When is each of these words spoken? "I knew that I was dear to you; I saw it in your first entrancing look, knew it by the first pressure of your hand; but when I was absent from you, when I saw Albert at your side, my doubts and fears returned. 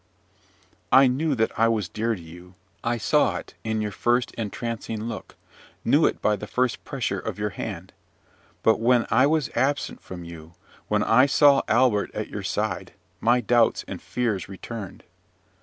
"I 0.91 1.05
knew 1.05 1.35
that 1.35 1.51
I 1.59 1.67
was 1.67 1.87
dear 1.87 2.15
to 2.15 2.19
you; 2.23 2.55
I 2.83 2.97
saw 2.97 3.35
it 3.37 3.53
in 3.63 3.81
your 3.81 3.91
first 3.91 4.31
entrancing 4.33 5.03
look, 5.03 5.35
knew 5.85 6.07
it 6.07 6.23
by 6.23 6.35
the 6.35 6.47
first 6.47 6.83
pressure 6.83 7.19
of 7.19 7.37
your 7.37 7.51
hand; 7.51 7.93
but 8.63 8.79
when 8.79 9.05
I 9.11 9.27
was 9.27 9.51
absent 9.55 10.01
from 10.01 10.23
you, 10.23 10.55
when 10.87 11.03
I 11.03 11.27
saw 11.27 11.61
Albert 11.67 12.09
at 12.15 12.29
your 12.29 12.41
side, 12.41 12.93
my 13.19 13.41
doubts 13.41 13.85
and 13.87 14.01
fears 14.01 14.49
returned. 14.49 15.03